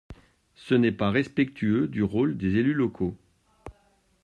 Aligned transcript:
Ce 0.55 0.73
n’est 0.73 0.91
pas 0.91 1.11
respectueux 1.11 1.87
du 1.87 2.01
rôle 2.01 2.35
des 2.35 2.55
élus 2.57 2.73
locaux. 2.73 3.15